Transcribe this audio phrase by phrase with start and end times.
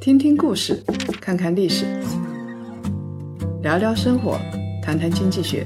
[0.00, 0.82] 听听故事，
[1.20, 1.86] 看看历史，
[3.62, 4.38] 聊聊生活，
[4.82, 5.64] 谈谈经济学。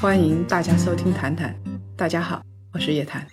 [0.00, 1.54] 欢迎大家收听《谈谈》，
[1.96, 2.42] 大家好，
[2.72, 3.26] 我是叶檀。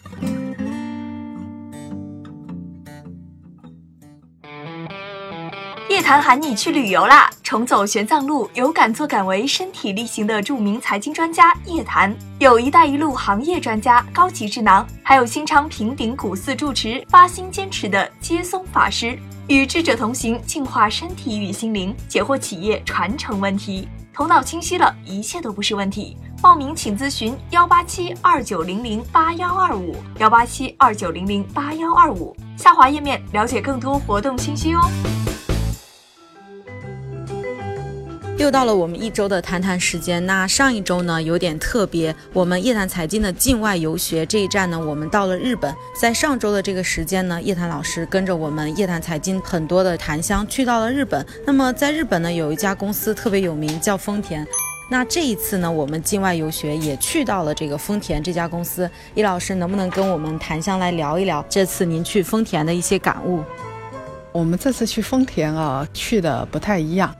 [6.14, 7.28] 叶檀喊你去旅游啦！
[7.42, 19.18] 重走玄奘路，有敢作敢为、身体力行的著名财经专家叶檀，有一带一路行业专家高级智囊，还有新昌平顶古寺住持发心坚持的接松法师，
[19.48, 23.88] 与智者同行，净化身体与心灵，解惑企业传承问题。
[24.14, 26.16] 头脑清晰了，一切都不是问题。
[26.44, 35.23] 报名请咨询幺八七二九零零八幺二五幺八七二九零零八幺二五，下滑页面了解更多活动信息哦。
[38.44, 40.24] 又到了我们一周的谈谈时间。
[40.26, 45.74] 那上一周呢有点特别，我们叶檀财经的境外游学这一站呢，我们到了日本。
[45.98, 51.26] 在上周的这个时间呢，叶檀老师跟着我们叶檀财经很多的檀香去到了日本。
[51.46, 54.46] 那么在日本呢，有一家公司特别有名，叫丰田。
[54.92, 58.90] 那这一次呢，我们境外游学也去到了这个丰田这家公司。
[59.16, 63.42] 叶老师能不能跟我们檀香来聊一聊这次您去丰田的一些感悟？
[64.34, 67.16] 我们这次去丰田啊，去的不太一样。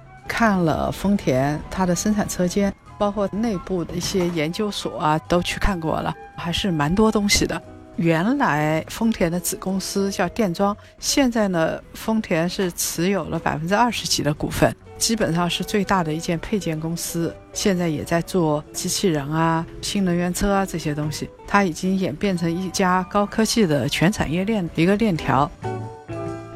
[0.46, 7.62] 看了丰田它的生产车间，包括内部的一些研究所啊，都去看过了，还是蛮多东西的。
[7.96, 17.34] 原来丰田的子公司叫电装，现在呢，丰田是持有了百分之二十几的股份，基本上是最大的一件配件公司。
[17.54, 25.50] 现在也在做机器人啊、新能源车啊这些东西，它已经演变成一家高科技的全产业链一个链条。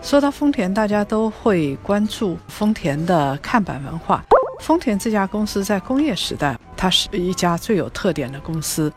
[0.07, 4.23] 说到丰田，大家都会关注丰田的看板文化。
[4.61, 8.89] 丰田这家公司在工业时代，它是一家最有特点的公司。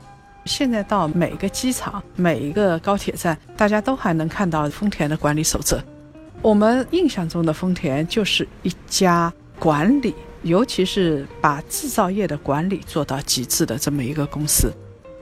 [0.44, 5.83] 现在到每个机场、每一个高铁站，大家都还能看到丰田的管理守则。
[6.42, 14.72] 我们印象中的丰田就是一家管理，尤其是把制造业的管理做到极致的这么一个公司。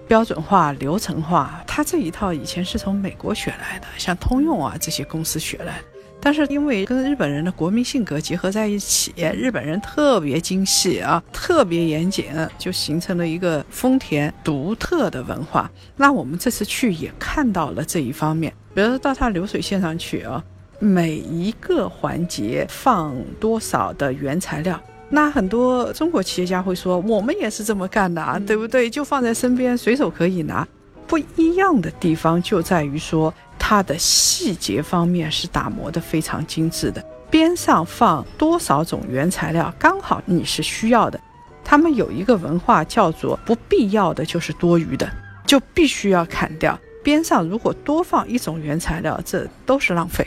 [0.09, 5.79] 标准化、流程化，它这一套以前是从美国学来的，像通用啊这些公司学来。
[6.21, 12.25] 但是因为跟日本人的国民性格结合在一起，日本人特别精细啊，特别严谨，
[12.59, 15.71] 就形成了一个丰田独特的文化。
[15.95, 20.43] 那我们这次去也看到了这一方面，比如说到它流水线上去啊，
[20.81, 24.81] 每一个环节放多少的原材料。
[25.11, 28.91] 那很多中国企业家会说，我们也是这么干的啊，对不对？
[28.91, 30.67] 就放在身边，随手可以拿。
[31.07, 37.03] 不一样的地方就在于说，它的细节方面是打磨的非常精致的。
[37.31, 41.19] 边上放多少种原材料，刚好你是需要的。
[41.65, 45.11] 他们有一个文化叫做不必要的就是多余的，
[45.47, 46.79] 就必须要砍掉。
[47.03, 50.27] 边上如果多放一种原材料，这都是浪费。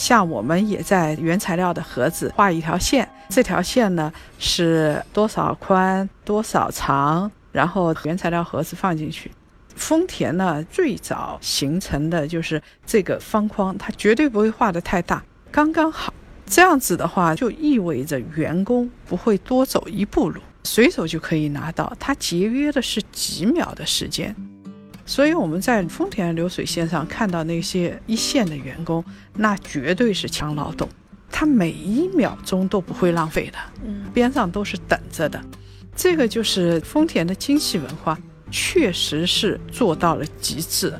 [0.00, 9.30] 像我们也在原材料的盒子画一条线，这条线呢是多少宽多少长，然后原材料盒子放进去。
[9.76, 15.22] 丰田呢最早形成的就是这个方框，它绝对不会画的太大，
[15.52, 16.14] 刚刚好。
[16.46, 24.34] 这样子的话就意味着员工不会多走一步路，随手就可以拿到，它节约的是几秒的时间。
[25.10, 29.04] 所以我们在丰田流水线上看到那些一线的员工，
[29.34, 30.88] 那绝对是强劳动，
[31.32, 35.42] 他每一秒钟都不会浪费的，嗯，边上都是等着的。
[35.96, 38.16] 这个就是丰田的精细文化，
[38.52, 40.94] 确实是做到了极致。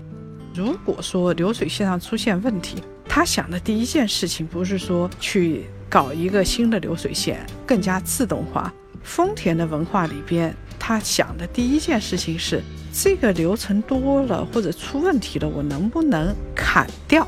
[0.57, 8.75] 如果说流水线上出现问题，他想的第一件事情不是说去搞一个新的流水线，更加自动化。
[9.05, 12.61] 丰田的文化里边，他想的第一件事情是。
[13.03, 17.27] 这个流程多了或者出问题了，我能不能砍掉？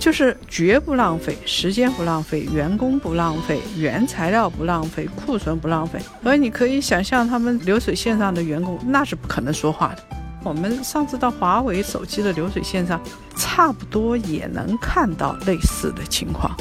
[0.00, 6.00] 就是绝不浪费时间，不浪费员工，不浪费原材料，不浪费库存，不浪费。
[6.24, 10.02] 所以你可以想象，他们流水线上的员工那是不可能说话的。
[10.42, 13.00] 我们上次到华为手机的流水线上，
[13.36, 16.52] 差不多也能看到类似的情况。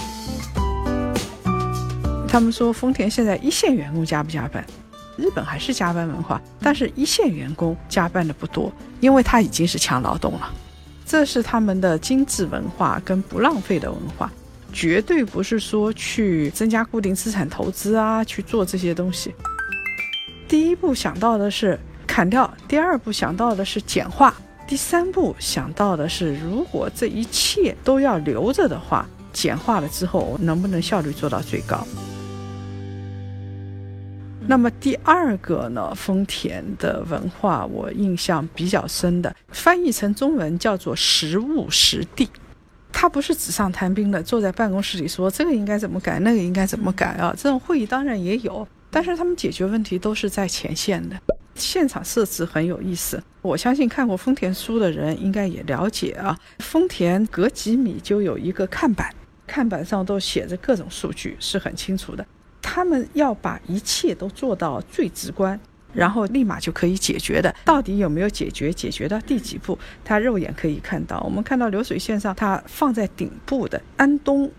[2.27, 4.63] 他们说，丰田现在一线员工加不加班？
[5.17, 10.53] 日本还是加班文化，但是一线员工加班的不多，因为他已经是强劳动了。
[11.05, 14.31] 这是他们的精致文化跟不浪费的文化，
[14.73, 19.33] 绝对不是说去增加固定资产投资啊，去做这些东西。
[20.47, 24.33] 第一步想到的是砍掉，第二步想到的是简化，
[24.67, 31.85] 第三步想到的是如果这一切都要留着的话，简化了之后能不能效率做到最高？
[34.47, 42.29] 那么第二个呢，丰田的文化我印象比较深的，翻译成中文叫做“实物实地”。
[42.91, 47.31] 它他不是纸上谈兵的，坐在办公室里说这个应该怎么改，那个应该怎么改啊？
[47.37, 51.15] 这种会议当然也有，但是他们解决问题都是在前线的。
[51.53, 56.35] 现场设置很有意思，我相信看过丰田书的人应该也了解啊。
[56.57, 59.13] 丰田隔几米就有一个看板，
[59.45, 62.25] 看板上都写着各种数据，是很清楚的。
[62.67, 65.57] 他们要把一切都做到最直观，
[65.93, 67.55] 然后立马就可以解决的。
[67.63, 68.73] 到底有没有解决？
[68.73, 69.77] 解决到第几步？
[70.03, 71.21] 他肉眼可以看到。
[71.23, 74.51] 我们看到流水线上，它放在顶部的安东。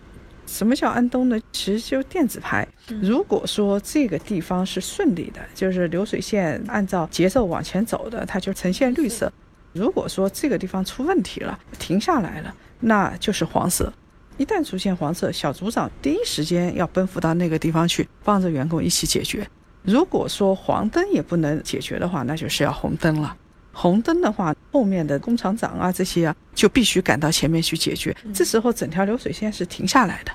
[0.46, 1.36] 什么叫安东呢？
[1.50, 2.66] 其实就是电子牌。
[3.02, 9.28] 如果说这个地方是顺利的，就是流水线按照节奏往前走的，它就呈现绿色；
[9.72, 13.92] 如果说这个地方出问题了，停下来了，那就是黄色。
[14.38, 19.46] 一旦出现黄色，小组长第一时间要奔赴到那个地方去，帮着员工一起解决。
[19.82, 23.36] 如果说黄灯也不能解决的话，那就是要红灯了。
[23.72, 28.14] 红灯的话，后面的工厂长啊这些啊，就必须赶到前面去解决。
[28.34, 30.32] 这时候整条流水线是停下来的。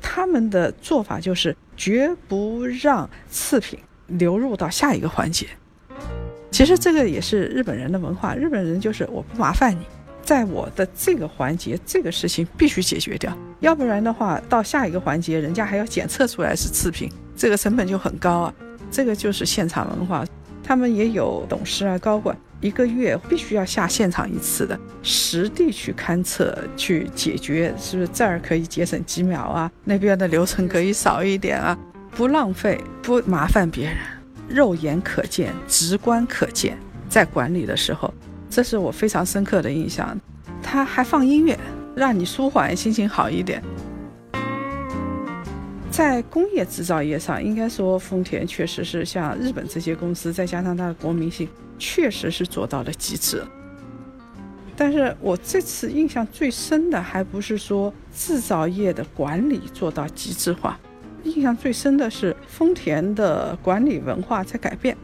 [0.00, 5.46] 他们的做法就是绝不让次品流入到下一个环节。
[6.50, 9.84] 其实这个也是日本人的文化，日本人就是我不麻烦你，
[10.30, 18.54] 在我的这个环节这个事情必须解决掉，要不然的话到下一个环节人家还要检测出来是次品，这个成本就很高啊。
[18.92, 20.24] 这个就是现场文化，
[20.62, 22.38] 他们也有董事啊高管。
[22.60, 29.68] 一个月必须要下现场一次的，实地去勘测、去解决，是不是这儿可以节省几秒啊？
[29.82, 31.76] 那边的流程可以少一点啊？
[32.12, 33.96] 不浪费，不麻烦别人，
[34.48, 36.78] 肉眼可见、直观可见，
[37.08, 38.14] 在管理的时候，
[38.50, 40.18] 这是我非常深刻的印象。
[40.62, 41.58] 他还放音乐，
[41.94, 43.62] 让你舒缓心情好一点。
[45.90, 51.48] 在工业制造业上，应该说丰田确实是像日本这些公司，再加上它的国民性。
[51.82, 53.42] 确实是做到了极致，
[54.76, 60.78] 但是我这次印象最深的还不是说制造业的管理做到极致化，
[61.24, 64.94] 印象最深的是丰田的管理文化在改变。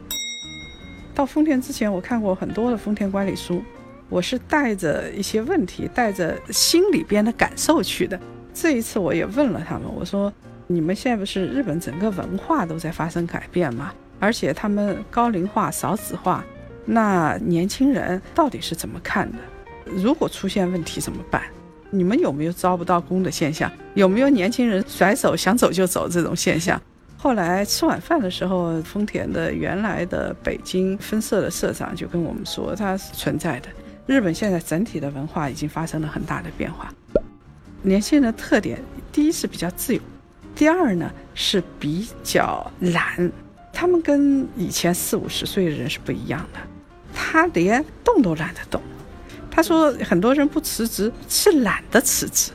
[1.17, 3.63] 到丰田之前，我看过很多的丰田管理书，
[4.07, 8.19] 我是带着一些问题，带着心里边的感受去的。
[8.53, 10.31] 这一次我也问了他们，我说
[10.67, 13.91] ：“你们现在不是日本整个文化都在发生改变吗？
[14.19, 16.45] 而且他们高龄化、少子化。”
[16.85, 19.37] 那年轻人到底是怎么看的？
[19.85, 21.41] 如果出现问题怎么办？
[21.89, 23.71] 你们有没有招不到工的现象？
[23.95, 26.79] 有没有年轻人甩手想走就走这种现象？
[27.19, 33.67] 后来吃晚饭的时候，丰田的原来的北京分社的社长就跟我们说，它是存在的。
[34.05, 36.93] 日本现在整体的文化已经发生了很大的变化。
[37.81, 38.79] 年轻人的特点，
[39.11, 40.01] 第一是比较自由，
[40.55, 43.31] 第二呢是比较懒，
[43.73, 46.59] 他们跟以前四五十岁的人是不一样的。
[47.13, 48.79] 他连动都懒得动，
[49.49, 52.51] 他说很多人不辞职是懒得辞职，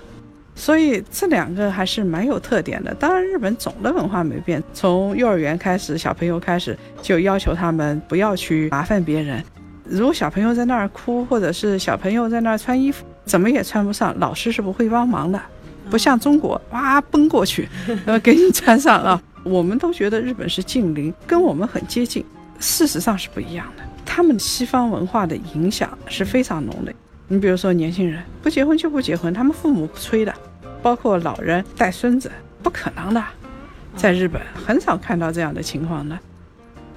[0.63, 2.95] 所以这两个还是蛮有特点的。
[2.95, 9.43] 当然，日本总的文化没变，从幼儿园开始，小朋友开始就要求他们不要去麻烦别人。
[9.85, 15.43] 如果小朋友在那儿哭，或者是小朋友在那儿穿衣服，怎么也穿不上，老师是不会帮忙的。
[15.91, 17.69] 不像中国，哇，奔过去，
[18.07, 19.21] 呃，给你穿上啊。
[19.43, 22.25] 我们都觉得日本是近邻，跟我们很接近，
[22.61, 23.83] 事实上是不一样的。
[24.07, 26.93] 他们西方文化的影响是非常浓的。
[27.27, 30.33] 你比如说，年轻人不结婚就不结婚，他们父母不催的，
[30.83, 32.31] 包括老人带孙子，
[32.63, 33.25] 不可能的。
[33.95, 36.19] 在日本很少看到这样的情况的。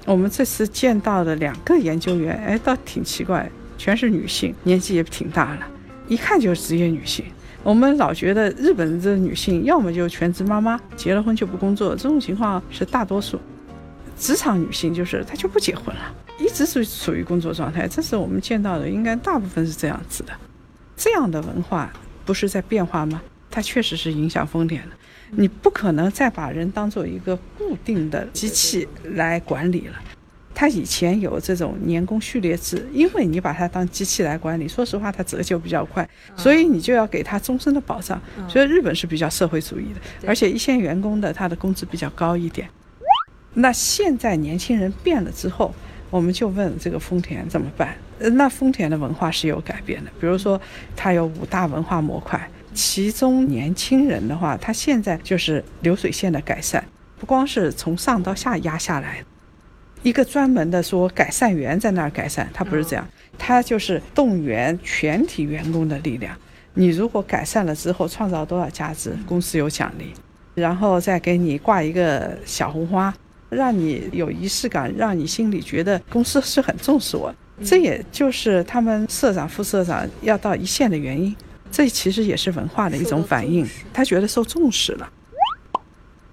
[0.04, 5.60] 我们这次见到的两个研究员，哎，倒挺奇怪，全是女性，年纪也挺大了，
[6.08, 7.24] 一看就是职业女性。
[7.62, 13.38] 我们老觉得日本的女性要么就全职妈妈，结了婚就不工作，这种情况是大多数。
[14.16, 17.86] 职场女性就是她就不结婚了，一直是处于工作状态。
[17.88, 20.32] 这是我们见到的，应该大部分是这样子的。
[20.96, 21.92] 这样的文化
[22.24, 23.20] 不是在变化吗？
[23.56, 24.90] 它确实是影响丰田的。
[25.30, 29.94] 你不可能再把人当做一个固定的机器来管理了。
[30.54, 38.20] 它以前有这种年功序列制，因为你把它当机器来管理，说实话，它折旧比较快，所以你就要给它终身的保障。
[38.46, 42.68] 所以日本是比较社会主义的，而且一线员工的他的工资比较高一点。
[43.54, 45.74] 那现在年轻人变了之后，
[46.10, 47.96] 我们就问这个丰田怎么办？
[48.18, 50.60] 那丰田的文化是有改变的，比如说
[50.94, 56.84] 它有五大文化模块，其中年轻人的话，他现在就是流水线的改善，
[57.18, 59.24] 不光是从上到下压下来，
[60.02, 66.36] 一个专门的说改善员在那儿改善，他不是这样，他就是动员全体员工的力量，
[66.74, 70.12] 你如果改善了之后创造多少价值，公司有奖励，
[70.54, 73.12] 然后再给你挂一个小红花。
[73.48, 77.32] 让你有仪式感，让你心里觉得公司是很重视我，
[77.64, 81.34] 这也就是他们社长、副社长要到一线的原因。
[81.70, 85.10] 这其实也是文化的一种反应，他觉得受重视了。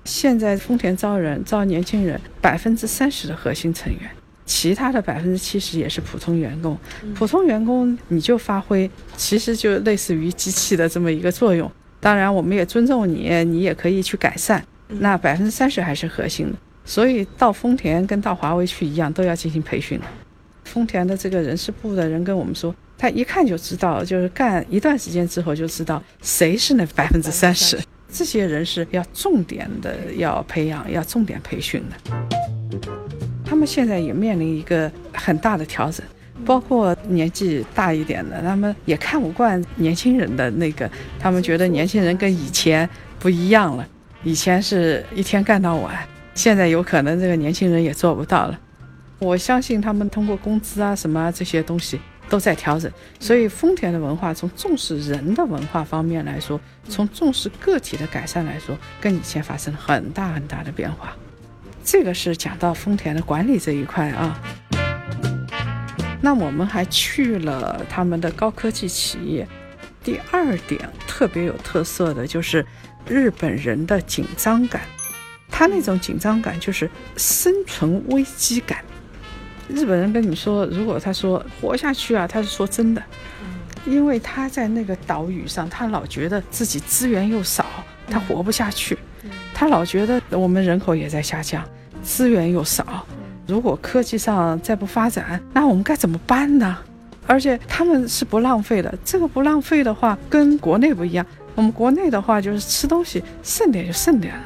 [0.05, 4.01] 现在丰田招人招年轻人，百分之三十的核心成员，
[4.45, 6.77] 其他的百分之七十也是普通员工。
[7.15, 11.71] 普通员工你就发挥，其实就类似于机器的这么一个作用。
[11.99, 14.61] 当然，我们也尊重你，你也可以去改善。
[14.99, 20.05] 那百分之三十还是核心的，所以到丰田跟到华为去一样，都要进行培训的。
[20.65, 27.77] 丰田的这个人事部的人跟我们说，他一看就知道，就是干一段时间之后就知道谁是那百分之三十。
[28.09, 32.79] 这些人是要重点的要培养，要重点培训的。
[33.43, 36.01] 他们现在也面临一个很大的调整，
[36.45, 43.85] 包括年纪大一点的，他们也看不惯年轻人的那个，他们觉得年轻人跟以前不一样了。
[44.23, 45.93] 以前是一天干到晚，
[46.35, 48.57] 现在有可能这个年轻人也做不到了。
[49.19, 51.99] 我相信他们通过工资啊什么这些东西。
[52.33, 56.59] 都在调整，所以丰田的文化从重视人的文化方面来说，
[56.89, 61.15] 从重视个体的改善来说，跟以前发生了很大很大的变化。
[61.83, 64.41] 这个是讲到丰田的管理这一块啊。
[66.23, 69.47] 那我们还去了他们的高科技企业。
[70.03, 72.65] 第二点特别有特色的就是
[73.07, 74.81] 日本人的紧张感，
[75.51, 78.83] 他那种紧张感就是生存危机感。
[79.69, 83.01] 日本人跟你说，如果他说活下去啊，他是说真的，
[83.85, 87.65] 因为他在那个岛屿上，他老觉得自己资源又少，
[88.09, 88.97] 他活不下去。
[89.53, 91.63] 他老觉得我们人口也在下降，
[92.01, 93.05] 资源又少，
[93.47, 96.77] 如果科技上再不发展，那我们该怎么办呢？
[97.25, 101.25] 而且他们是不浪费的，这个不浪费的话，跟国内不一样。
[101.55, 104.43] 我们国内的话就是吃东西剩点就剩点了，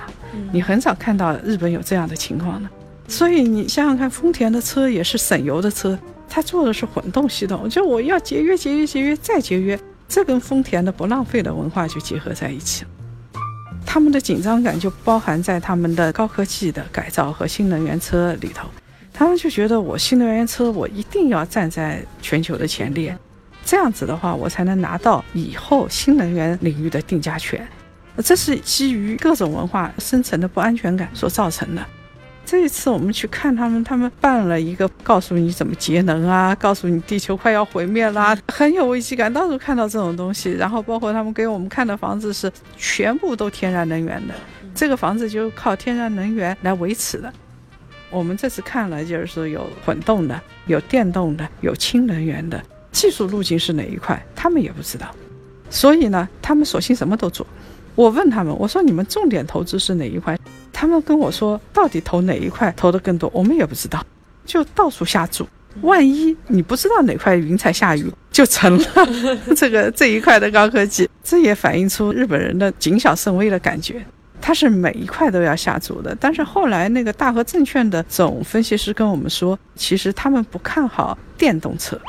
[0.51, 2.69] 你很少看到日本有这样的情况的。
[3.07, 5.97] 所以你想想看，丰田的车也是省油的车，
[6.29, 12.89] 它做的是混动系统，就我要节约、节约、节约再节约，这跟丰田的不浪费的文化就结合在一起了。
[13.85, 18.67] 他们的紧张感就包含在他们的高科技的改造和新能源车里头，
[19.13, 23.17] 他们就觉得我新能源车我一定要站在全球的前列，
[23.65, 27.65] 这样子的话我才能拿到以后新能源领域的定价权。
[28.23, 31.85] 这是基于各种文化生成的不安全感所造成的。
[32.47, 39.31] 这一次我们去看他们，他们办了一个告诉你怎么节能啊，告诉你地球快要毁灭啦，很有危机感。
[39.31, 44.33] 到处看到这种东西，然后包括他们给我们看的房子是全部都天然能源的，
[44.73, 47.29] 这个房子就靠天然能源来维持的。
[48.09, 52.63] 我们这次看了，就是说有混动的，有电动的，有氢能源的，
[52.93, 55.13] 技术路径是哪一块，他们也不知道。
[55.69, 57.45] 所以呢，他们索性什么都做。
[57.93, 60.39] 我问他们，我说你们重点投资是哪一块？
[60.79, 64.05] 他们跟我说，到底投哪一块投的更多，我们也不知道，
[64.45, 65.47] 就到处下注。
[65.81, 68.85] 万一你不知道哪块云彩下雨，就成了
[69.57, 71.09] 这个这一块的高科技。
[71.23, 74.05] 这也反映出日本人的谨小慎微的感觉，
[74.39, 76.15] 他是每一块都要下注的。
[76.19, 81.99] 但是后来那个大和证券的总分析师跟我们说，其实他们不看好电动车。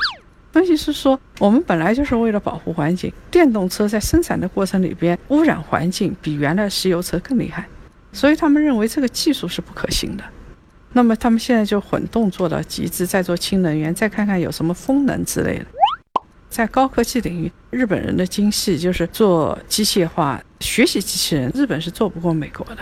[0.51, 7.67] 分析师说，我们本来就是为了保护环境，电动车在生产的过程里边污染环境比原来石油车更厉害，
[8.11, 10.23] 所以他们认为这个技术是不可行的。
[10.93, 15.65] 那么他们现在就混动做到极致，再做氢能源，再看看有什么风能之类的。
[16.49, 22.77] 在高科技领域，日本人的精细就是做机械化、学习机器人，日本是做不过美国的。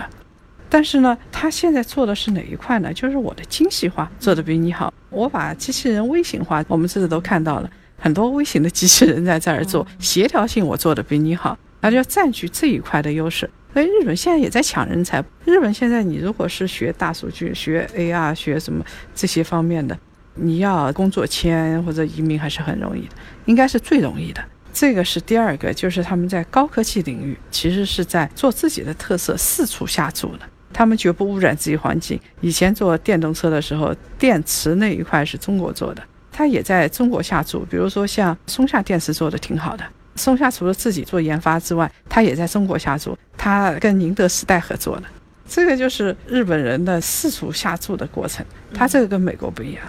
[0.69, 2.93] 但是呢，他现在做的是哪一块呢？
[2.93, 13.49] 就是我的精细化做的比你好，我把机器人微型化，我们这次都看到了很多微型的机器人在这儿做，协调性我做的比你好，那就要占据这一块的优势。
[13.77, 15.23] 所以日本现在也在抢人才。
[15.45, 19.95] 日本现在你如果是学大数据、学 AR、学什么这些方面的，
[20.33, 23.09] 你要工作签或者移民还是很容易的，
[23.45, 24.43] 应该是最容易的。
[24.73, 30.39] 这个是第二个，就是他们在高科技领域其实是在做自己的特色，四处下注的。
[30.73, 32.19] 他们绝不污染自己环境。
[32.41, 37.59] 以前做电动车的时候，电池那一块是中国做的，他也在中国下注。
[37.69, 39.85] 比如说像松下电池做的挺好的，
[40.17, 45.03] 松下除了自己做研发之外，他也在中国下注，他跟宁德时代合作的。
[45.47, 48.45] 这个就是日本人的四处下注的过程。
[48.73, 49.83] 他这个跟美国不一样，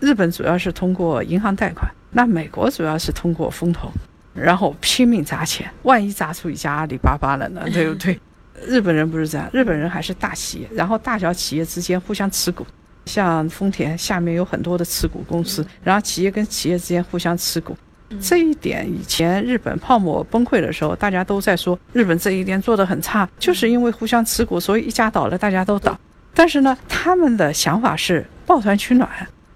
[0.00, 3.90] 日本主要是通过银行贷款，那美国主要是通过风投，
[4.34, 7.62] 然后拼命砸钱，万一砸出一家阿里巴巴了呢？
[7.72, 8.20] 对不对？
[8.66, 12.66] 日本人不是这样，日本人还是大企业，然后大小企业之间互相持股，
[13.06, 17.74] 像丰田下面有很多的持股公司，然后企业跟企业之间互相持股，
[18.20, 25.98] 这一点以前日本泡沫崩溃的时候，大家都在说日本这一点做得很差，就是因为互相持股，所以一家倒了大家都倒。
[26.34, 29.08] 但是呢，他们的想法是抱团取暖，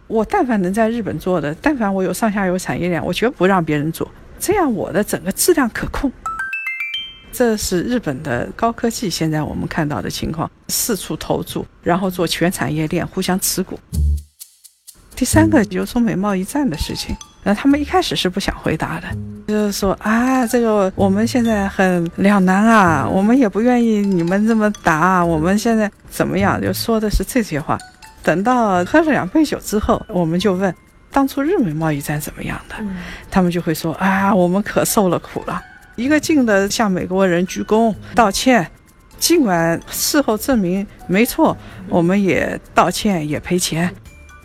[0.07, 4.11] 我但凡能在日本做的，但凡我有上下游产业链，我绝不让别人做。
[4.39, 6.11] 这样我的整个质量可控。
[7.31, 13.81] 这是日本的高科技，现在我们看到的情况，四处投注，然后做全产业链，互相持股。
[15.17, 19.07] 第三个就是中美贸易战的事情，那他们一开始是不想回答的，
[19.49, 26.61] 就是说啊，这个我们现在很两难啊，我们也不愿意你们这么打，我们现在怎么样？
[26.63, 27.79] 就说的是这些话。
[28.23, 30.73] 等到喝了两杯酒之后，我们就问，
[31.11, 32.77] 当初日美贸易战怎么样的？
[33.29, 35.61] 他们就会说啊，我们可受了苦了。
[35.97, 38.71] 一个劲的向美国人鞠躬道歉，
[39.19, 41.57] 尽管事后证明没错，
[41.89, 43.93] 我们也道歉也赔钱，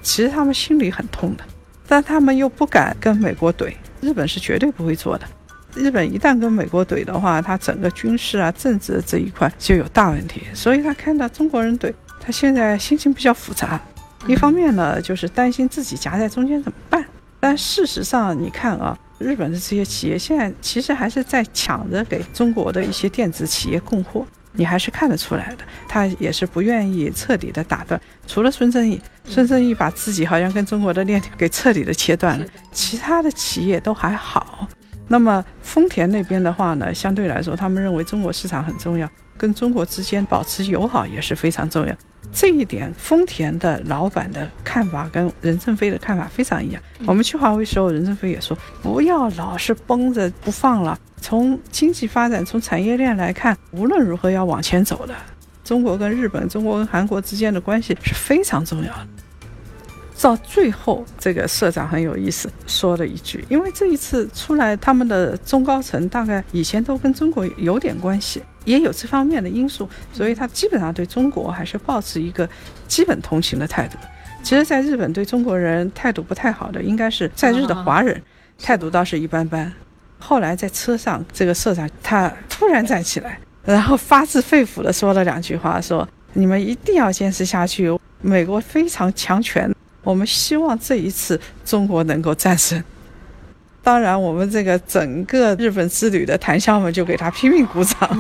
[0.01, 1.43] 其实他们心里很痛的，
[1.87, 5.25] 但他们又不敢跟美国怼，日本是绝对不会做的。
[5.73, 13.79] 日本一旦跟美国怼的话，他整个军事啊、政治这一块就有大问题，所以他看到中国人怼，他现在心情比较复杂。
[14.27, 17.05] 一方面呢，就是担心自己夹在中间怎么办，
[17.39, 18.97] 但事实上你看啊。
[19.19, 24.23] 日本的这些企业现在其实还是在抢着给中国的一些电子企业供货，
[24.57, 25.63] 你还是看得出来的。
[25.87, 34.67] 他也是不愿意彻底的打断，除了孙正义，孙正义把自己好像跟中国的链条给彻底的切断了，其他的企业都还好。
[35.07, 41.95] 那么丰田那边的话呢，相对来说，他们认为中国市场很重要，跟中国之间保持友好也是非常重要。
[42.31, 46.81] 这一点，丰田的老板的看法跟任正非的看法非常一样。
[47.05, 50.99] 我们去华为时候，任正非也说，不要老是绷着不放了。
[51.19, 55.15] 从经济发展、从产业链来看，无论如何要往前走的。
[55.63, 59.07] 中国跟日本、中国跟韩国之间的关系是非常重要的。
[60.19, 72.47] 到最后，这个社长很有意思，说了一句：“因为这一次出来，他们的中高层大概以前都跟中国有点关系，也有这方面的因素，所以他基本上对中国还是保持一个
[72.87, 73.97] 基本同情的态度。
[74.43, 78.21] 其实，在日本对中国人态度不太好的，应该是在日的华人，
[78.61, 79.71] 态度倒是一般般。
[80.19, 92.81] 后来在车上，这个社长他突然站起来，然后发自肺腑地说了两句话：说你们一定要坚持下去，美国非常强权。”我们希望这一次中国能够战胜。
[93.87, 97.97] 当然，我们这个整个日本之旅的檀香们就给他拼命鼓掌。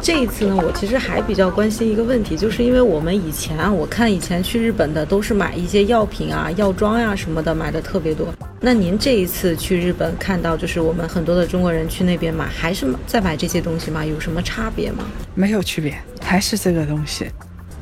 [0.00, 8.28] 这一次呢，我其实还比较关心一个问题，就是因为我们以前啊，我看以前去日本的都是买一些药品啊、药妆呀什么的，买的特别多。
[8.62, 14.02] 那您这一次去日本看到，就是我们很多的中国人去那边买，还是在买这些东西吗？
[14.02, 15.04] 有什么差别吗？
[15.34, 17.30] 没有区别，还是这个东西。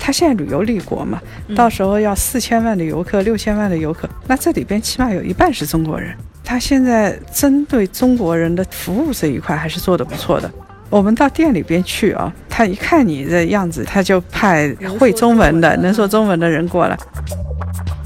[0.04, 1.18] 他现在旅游立国嘛，
[1.56, 6.14] 到时候要四千万的游客，六千万的游客，那这里边起码有一半是中国人。
[6.44, 10.50] 他现在针对中国人的服务这一块还是做得不错的。
[10.90, 16.94] 我们到店里边去啊，他一看你这样子，他就派会中文的、能说中文的人过来。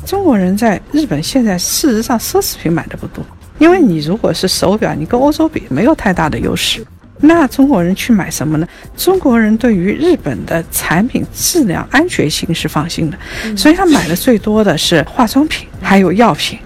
[0.06, 3.24] 中国人在日本现在事实上奢侈品买的不多，
[3.58, 6.86] 因为你如果是手表，你跟欧洲比没有太大的优势。
[7.20, 8.66] 那中国人去买什么呢？
[8.96, 13.18] 中国人对于日本的产品质量、安全性是放心的，
[13.56, 16.58] 所以他买的最多的是化妆品，还有药品。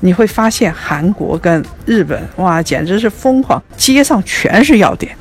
[0.00, 5.14] 你会发现韩国跟日本，哇，简直是疯狂，街上全是药店。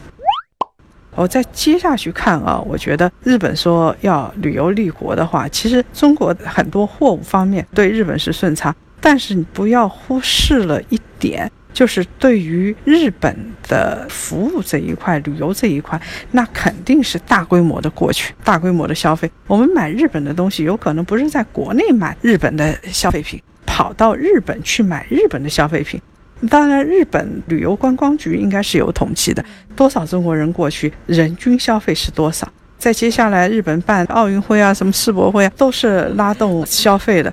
[1.16, 11.52] 我再接下去看啊，我觉得日本说要旅游立国的话，其实中国很多货物方面对日本是顺差，但是你不要忽视了一点。
[11.78, 13.38] 就是对于日本
[13.68, 19.30] 的服务这一块、旅游这一块，那肯定是大规模的过去、大规模的消费。
[19.46, 26.02] 我们买日本的东西，有可能不是在国内买日本的消费品，跑到日本去买日本的消费品。
[26.50, 32.52] 当然，日本旅游观光局应该是有统计的，多少中国人过去，人均消费是多少。
[32.80, 37.32] 在接下来日本办奥运会啊、什么世博会啊，都是拉动消费的。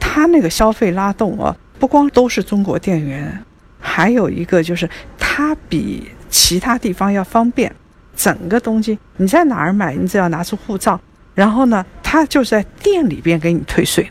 [0.00, 3.40] 他那个消费拉动啊，不光都是中国店员。
[3.86, 7.70] 还有一个就是，它比其他地方要方便。
[8.16, 10.98] 整个东京你在哪儿买，你只要拿出护照，
[11.34, 14.10] 然后呢，它就在店里边给你退税了。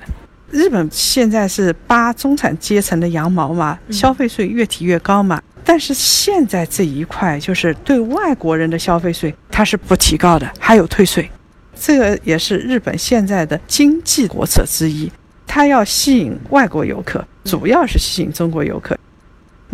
[0.52, 5.42] 日本现在是扒中产阶层的羊毛嘛，消费税越提越高嘛。
[5.64, 11.28] 但是现在这一块就是对外国人的消费税，它是不提高的，还有退税。
[11.74, 15.10] 这个也是日本现在的经济国策之一，
[15.48, 18.98] 它要吸引外国游客，主要是吸引中国游客。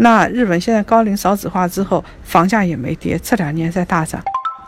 [0.01, 4.21] 那日本现在高龄少子化之后，房价也没跌，这两年在大涨。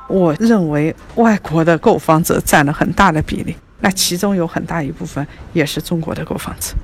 [0.10, 6.76] 我认为外国的购房者占了很大的比例，那其中有很大一部分也是中国的购房者。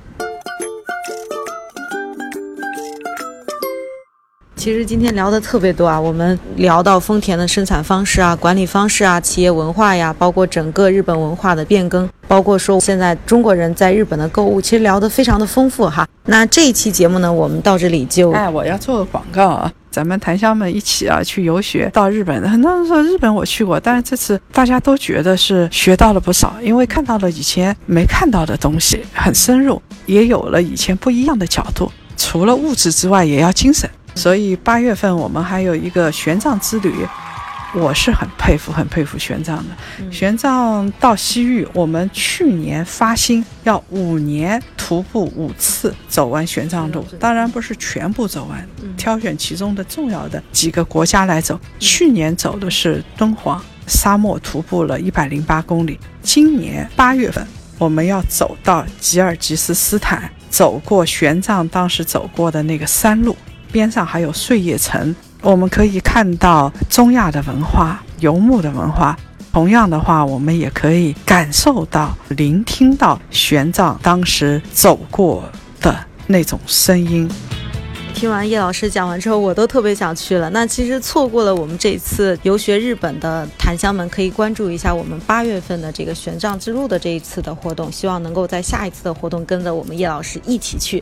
[4.58, 12.10] 其实今天聊的特别多啊，我们聊到丰田的生产方式啊、管理方式啊、企业文化呀，包括整个日本文化的变更。
[12.26, 16.04] 包括说现在中国人在日本的购物，其实聊得非常的丰富哈。
[16.24, 22.50] 那这一期节目呢，我们到这里就哎，我要做个广告啊，咱们檀香们一起啊去游学到日本。
[22.50, 31.92] 很多人说日本我去过，但是这次大家都觉得是学到了不少，因为看到了以前没看到的东西，很深入，也有了以前不一样的角度。
[32.16, 33.88] 除了物质之外，也要精神。
[34.18, 36.92] 所以八月份我们还有一个玄奘之旅。
[37.74, 40.10] 我是很佩服、很佩服玄奘的。
[40.10, 51.60] 玄奘到西域，我们去年发心要五年徒步五次走完玄奘路，当然不是全部走完，挑选其中的重要的几个国家来走。
[51.78, 56.00] 去年走的是敦煌沙漠，徒步了一百零八公里。
[56.22, 63.36] 今年八月份，我们要走到吉尔吉斯斯坦，走过玄奘当时走过的那个山路，
[63.70, 65.14] 边上还有碎叶城。
[65.40, 69.16] 我们可以看到中亚的文化、游牧的文化。
[69.50, 75.42] 同样的话，我们也可以感受到、聆听到玄奘当时走过
[75.80, 75.96] 的
[76.28, 77.28] 那种声音。
[78.18, 80.50] 听完叶老师讲完之后，我都特别想去了。
[80.50, 87.92] 那其实错过了我们这次游学日本的檀香们，可以关注一下我们八月份的这个玄奘之路的这一次的活动。
[87.92, 91.00] 希望能够在下一次的活动跟着我们叶老师一起去。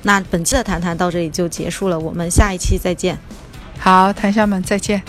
[0.00, 3.18] 那本期的谈谈到这里就结束了，我们下一期再见。
[3.78, 5.02] 好，檀香们再见。